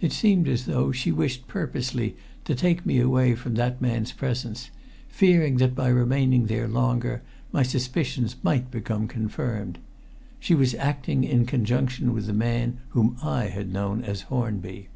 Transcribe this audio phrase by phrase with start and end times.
[0.00, 4.70] It seemed as though she wished purposely to take me away from that man's presence,
[5.08, 7.22] fearing that by remaining there longer
[7.52, 9.78] my suspicions might become confirmed.
[10.40, 14.88] She was acting in conjunction with the man whom I had known as Hornby.